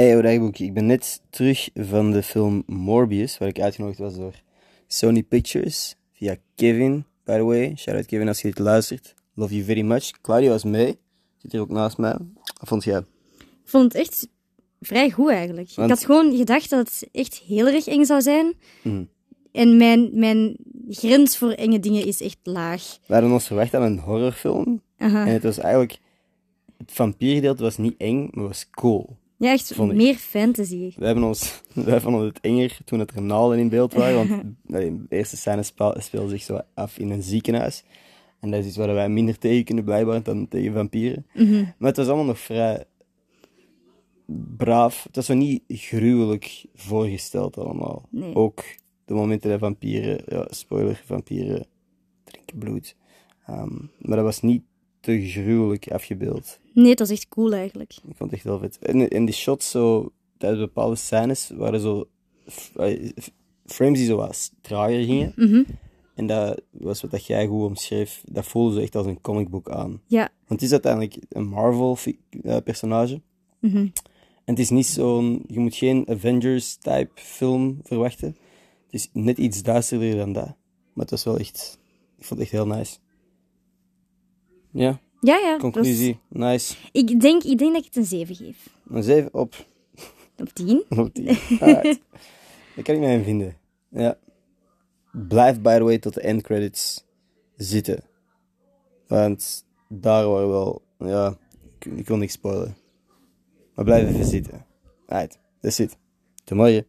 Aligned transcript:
Hey, 0.00 0.14
Oudagboek, 0.14 0.58
ik 0.58 0.74
ben 0.74 0.86
net 0.86 1.22
terug 1.30 1.68
van 1.74 2.10
de 2.10 2.22
film 2.22 2.62
Morbius, 2.66 3.38
waar 3.38 3.48
ik 3.48 3.60
uitgenodigd 3.60 3.98
was 3.98 4.16
door 4.16 4.34
Sony 4.86 5.22
Pictures, 5.22 5.96
via 6.12 6.36
Kevin, 6.54 7.04
by 7.24 7.36
the 7.36 7.42
way. 7.44 7.74
Shout 7.76 7.96
out 7.96 8.06
Kevin 8.06 8.28
als 8.28 8.40
je 8.40 8.48
dit 8.48 8.58
luistert. 8.58 9.14
Love 9.34 9.52
you 9.54 9.64
very 9.64 9.80
much. 9.82 10.10
Claudio 10.20 10.48
was 10.50 10.64
mee, 10.64 10.98
zit 11.38 11.52
hier 11.52 11.60
ook 11.60 11.68
naast 11.68 11.98
mij. 11.98 12.16
Wat 12.58 12.68
vond 12.68 12.84
jij? 12.84 12.98
Ik 13.38 13.44
vond 13.64 13.92
het 13.92 14.02
echt 14.02 14.28
vrij 14.80 15.10
goed 15.10 15.30
eigenlijk. 15.30 15.70
Want- 15.74 15.90
Ik 15.90 15.96
had 15.96 16.04
gewoon 16.04 16.36
gedacht 16.36 16.70
dat 16.70 16.78
het 16.88 17.08
echt 17.12 17.38
heel 17.38 17.66
erg 17.66 17.86
eng 17.86 18.04
zou 18.04 18.20
zijn. 18.22 18.54
Mhm. 18.82 19.04
En 19.52 19.76
mijn, 19.76 20.10
mijn 20.12 20.56
grens 20.88 21.36
voor 21.36 21.50
enge 21.52 21.80
dingen 21.80 22.06
is 22.06 22.20
echt 22.20 22.38
laag. 22.42 22.98
We 23.06 23.12
hadden 23.12 23.32
ons 23.32 23.46
verwacht 23.46 23.74
aan 23.74 23.82
een 23.82 23.98
horrorfilm. 23.98 24.82
Aha. 24.98 25.26
En 25.26 25.32
het 25.32 25.42
was 25.42 25.58
eigenlijk... 25.58 25.98
Het 26.76 26.92
vampiergedeelte 26.92 27.62
was 27.62 27.76
niet 27.76 27.94
eng, 27.98 28.28
maar 28.30 28.46
was 28.46 28.70
cool. 28.70 29.18
Ja, 29.40 29.52
echt 29.52 29.78
meer 29.78 30.14
fantasy. 30.14 30.92
We 30.96 31.06
hebben 31.06 31.24
ons, 31.24 31.60
wij 31.74 32.00
vonden 32.00 32.26
het 32.26 32.40
enger 32.40 32.78
toen 32.84 32.98
het 32.98 33.10
er 33.14 33.22
naalden 33.22 33.58
in 33.58 33.68
beeld 33.68 33.92
waren, 33.92 34.28
want 34.28 34.42
de 34.62 35.06
eerste 35.08 35.36
scène 35.36 35.62
speel- 35.62 35.94
speelde 35.98 36.28
zich 36.30 36.42
zo 36.42 36.60
af 36.74 36.98
in 36.98 37.10
een 37.10 37.22
ziekenhuis. 37.22 37.84
En 38.40 38.50
dat 38.50 38.60
is 38.60 38.66
iets 38.66 38.76
waar 38.76 38.94
wij 38.94 39.08
minder 39.08 39.38
tegen 39.38 39.64
kunnen 39.64 39.84
blijkbaar 39.84 40.22
dan 40.22 40.48
tegen 40.48 40.72
vampieren. 40.72 41.26
Maar 41.78 41.88
het 41.88 41.96
was 41.96 42.06
allemaal 42.06 42.24
nog 42.24 42.38
vrij 42.38 42.84
braaf. 44.56 45.02
Het 45.02 45.16
was 45.16 45.26
zo 45.26 45.34
niet 45.34 45.62
gruwelijk 45.68 46.64
voorgesteld 46.74 47.58
allemaal. 47.58 48.06
Nee. 48.10 48.34
Ook 48.34 48.64
de 49.04 49.14
momenten 49.14 49.50
dat 49.50 49.58
vampieren, 49.58 50.22
ja, 50.26 50.46
spoiler, 50.50 51.02
vampieren 51.06 51.66
drinken 52.24 52.58
bloed. 52.58 52.96
Ehm, 53.46 53.74
maar 53.98 54.16
dat 54.16 54.24
was 54.24 54.40
niet 54.40 54.62
te 55.00 55.28
gruwelijk 55.28 55.90
afgebeeld. 55.90 56.58
Nee, 56.72 56.90
het 56.90 56.98
was 56.98 57.10
echt 57.10 57.28
cool 57.28 57.52
eigenlijk. 57.52 57.92
Ik 57.92 58.16
vond 58.16 58.18
het 58.18 58.32
echt 58.32 58.44
heel 58.44 58.58
vet. 58.58 58.78
En, 58.78 59.08
en 59.08 59.24
die 59.24 59.34
shots 59.34 59.70
zo, 59.70 60.12
tijdens 60.38 60.60
bepaalde 60.60 60.96
scènes, 60.96 61.50
waren 61.54 61.80
zo 61.80 62.08
eh, 62.76 63.10
frames 63.66 63.98
die 63.98 64.06
zo 64.06 64.16
wat 64.16 64.52
trager 64.60 65.04
gingen. 65.04 65.32
Mhm. 65.36 65.62
En 66.14 66.26
dat 66.26 66.60
was 66.70 67.00
wat 67.00 67.10
dat 67.10 67.26
jij 67.26 67.46
goed 67.46 67.64
omschreef. 67.64 68.22
Dat 68.26 68.46
voelde 68.46 68.74
zo 68.74 68.80
echt 68.80 68.96
als 68.96 69.06
een 69.06 69.20
comicboek 69.20 69.70
aan. 69.70 70.00
Ja. 70.06 70.28
Want 70.46 70.60
het 70.60 70.62
is 70.62 70.72
uiteindelijk 70.72 71.16
een 71.28 71.48
Marvel-personage. 71.48 73.20
Mhm. 73.58 73.76
En 74.44 74.56
het 74.56 74.58
is 74.58 74.70
niet 74.70 74.86
zo'n... 74.86 75.44
Je 75.46 75.58
moet 75.58 75.74
geen 75.74 76.08
Avengers-type 76.08 77.10
film 77.14 77.78
verwachten. 77.82 78.28
Het 78.84 78.94
is 78.94 79.08
net 79.12 79.38
iets 79.38 79.62
duisterder 79.62 80.16
dan 80.16 80.32
dat. 80.32 80.56
Maar 80.92 81.04
het 81.04 81.10
was 81.10 81.24
wel 81.24 81.38
echt... 81.38 81.78
Ik 82.18 82.24
vond 82.24 82.40
het 82.40 82.48
echt 82.48 82.50
heel 82.50 82.76
nice. 82.76 82.96
Ja, 84.70 85.00
Ja, 85.20 85.36
ja. 85.36 85.56
conclusie. 85.58 86.18
Nice. 86.28 86.74
Ik 86.92 87.20
denk, 87.20 87.42
ik 87.42 87.58
denk 87.58 87.72
dat 87.72 87.80
ik 87.80 87.84
het 87.84 87.96
een 87.96 88.04
7 88.04 88.34
geef. 88.34 88.68
Een 88.88 89.02
7 89.02 89.34
op 89.34 89.54
Op 90.36 90.48
10. 90.48 90.84
Op 90.98 91.14
die. 91.14 91.28
Alright. 91.60 92.00
Daar 92.74 92.84
kan 92.84 92.94
ik 92.94 93.00
mij 93.00 93.14
in 93.14 93.24
vinden. 93.24 93.56
Ja. 93.88 94.18
Blijf, 95.28 95.60
by 95.60 95.76
the 95.76 95.82
way, 95.84 95.98
tot 95.98 96.14
de 96.14 96.20
end 96.20 96.42
credits 96.42 97.04
zitten. 97.56 98.02
Want 99.06 99.64
daar 99.88 100.28
waren 100.28 100.48
wel... 100.48 100.82
Ja, 100.98 101.36
ik, 101.78 101.84
ik 101.84 102.06
wil 102.08 102.16
niks 102.16 102.32
spoilen. 102.32 102.76
Maar 103.74 103.84
blijf 103.84 104.08
even 104.08 104.24
zitten. 104.24 104.66
Alright, 105.06 105.38
that's 105.60 105.78
it. 105.78 105.96
Tot 106.44 106.56
morgen. 106.56 106.86